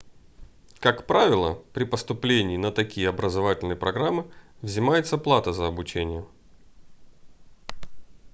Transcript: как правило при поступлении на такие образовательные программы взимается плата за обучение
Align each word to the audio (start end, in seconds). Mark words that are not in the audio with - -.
как 0.79 1.05
правило 1.05 1.61
при 1.73 1.83
поступлении 1.83 2.57
на 2.57 2.71
такие 2.71 3.07
образовательные 3.07 3.75
программы 3.75 4.25
взимается 4.63 5.15
плата 5.19 5.53
за 5.53 5.67
обучение 5.67 6.25